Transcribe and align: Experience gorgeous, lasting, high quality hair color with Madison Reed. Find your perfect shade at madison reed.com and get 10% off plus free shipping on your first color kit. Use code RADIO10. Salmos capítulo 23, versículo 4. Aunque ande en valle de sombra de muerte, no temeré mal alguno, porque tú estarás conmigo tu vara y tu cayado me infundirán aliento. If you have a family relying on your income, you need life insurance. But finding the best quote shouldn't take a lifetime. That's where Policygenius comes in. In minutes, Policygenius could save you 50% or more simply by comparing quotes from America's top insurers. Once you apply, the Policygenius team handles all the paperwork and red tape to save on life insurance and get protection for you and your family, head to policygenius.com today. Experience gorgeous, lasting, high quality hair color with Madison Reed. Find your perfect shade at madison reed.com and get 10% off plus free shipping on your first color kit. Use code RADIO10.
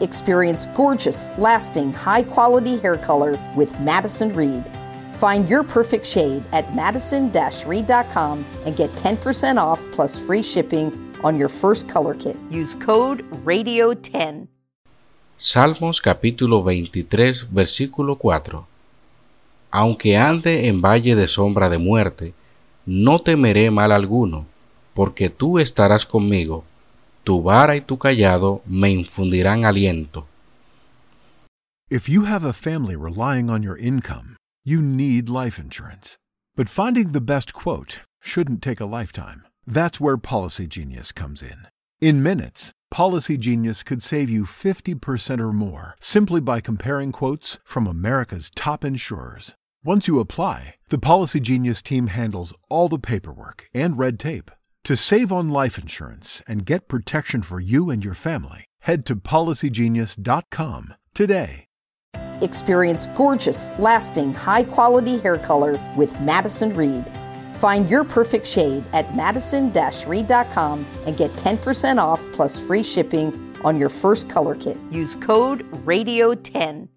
Experience 0.00 0.66
gorgeous, 0.74 1.30
lasting, 1.38 1.92
high 1.92 2.22
quality 2.22 2.78
hair 2.78 2.96
color 2.96 3.38
with 3.54 3.78
Madison 3.80 4.34
Reed. 4.34 4.64
Find 5.14 5.48
your 5.48 5.62
perfect 5.62 6.04
shade 6.04 6.42
at 6.52 6.74
madison 6.74 7.30
reed.com 7.66 8.44
and 8.66 8.76
get 8.76 8.90
10% 8.90 9.58
off 9.58 9.80
plus 9.92 10.18
free 10.18 10.42
shipping 10.42 10.92
on 11.22 11.38
your 11.38 11.48
first 11.48 11.88
color 11.88 12.14
kit. 12.14 12.36
Use 12.50 12.74
code 12.74 13.24
RADIO10. 13.44 14.48
Salmos 15.38 16.00
capítulo 16.00 16.62
23, 16.62 17.48
versículo 17.52 18.16
4. 18.16 18.66
Aunque 19.70 20.16
ande 20.16 20.68
en 20.68 20.80
valle 20.80 21.14
de 21.16 21.26
sombra 21.28 21.68
de 21.68 21.78
muerte, 21.78 22.34
no 22.86 23.20
temeré 23.20 23.70
mal 23.70 23.92
alguno, 23.92 24.46
porque 24.94 25.30
tú 25.30 25.58
estarás 25.58 26.06
conmigo 26.06 26.64
tu 27.24 27.40
vara 27.40 27.74
y 27.74 27.80
tu 27.80 27.96
cayado 27.96 28.60
me 28.66 28.94
infundirán 28.94 29.64
aliento. 29.64 30.26
If 31.90 32.08
you 32.08 32.24
have 32.24 32.44
a 32.44 32.52
family 32.52 32.96
relying 32.96 33.50
on 33.50 33.62
your 33.62 33.76
income, 33.76 34.36
you 34.64 34.80
need 34.80 35.28
life 35.28 35.58
insurance. 35.58 36.16
But 36.56 36.68
finding 36.68 37.12
the 37.12 37.20
best 37.20 37.52
quote 37.52 38.00
shouldn't 38.20 38.62
take 38.62 38.80
a 38.80 38.86
lifetime. 38.86 39.42
That's 39.66 40.00
where 40.00 40.16
Policygenius 40.16 41.14
comes 41.14 41.42
in. 41.42 41.68
In 42.00 42.22
minutes, 42.22 42.72
Policygenius 42.92 43.84
could 43.84 44.02
save 44.02 44.30
you 44.30 44.44
50% 44.44 45.40
or 45.40 45.52
more 45.52 45.96
simply 46.00 46.40
by 46.40 46.60
comparing 46.60 47.12
quotes 47.12 47.58
from 47.64 47.86
America's 47.86 48.50
top 48.54 48.84
insurers. 48.84 49.54
Once 49.84 50.08
you 50.08 50.20
apply, 50.20 50.76
the 50.88 50.98
Policygenius 50.98 51.82
team 51.82 52.06
handles 52.06 52.54
all 52.70 52.88
the 52.88 52.98
paperwork 52.98 53.66
and 53.74 53.98
red 53.98 54.18
tape 54.18 54.50
to 54.84 54.96
save 54.96 55.32
on 55.32 55.50
life 55.50 55.78
insurance 55.78 56.42
and 56.46 56.64
get 56.64 56.88
protection 56.88 57.42
for 57.42 57.60
you 57.60 57.90
and 57.90 58.04
your 58.04 58.14
family, 58.14 58.64
head 58.80 59.04
to 59.06 59.16
policygenius.com 59.16 60.94
today. 61.14 61.64
Experience 62.40 63.06
gorgeous, 63.08 63.72
lasting, 63.78 64.34
high 64.34 64.64
quality 64.64 65.18
hair 65.18 65.38
color 65.38 65.80
with 65.96 66.20
Madison 66.20 66.74
Reed. 66.76 67.04
Find 67.54 67.88
your 67.88 68.04
perfect 68.04 68.46
shade 68.46 68.84
at 68.92 69.14
madison 69.16 69.72
reed.com 70.06 70.84
and 71.06 71.16
get 71.16 71.30
10% 71.32 71.98
off 71.98 72.26
plus 72.32 72.64
free 72.64 72.82
shipping 72.82 73.56
on 73.64 73.78
your 73.78 73.88
first 73.88 74.28
color 74.28 74.54
kit. 74.54 74.76
Use 74.90 75.14
code 75.14 75.70
RADIO10. 75.84 76.88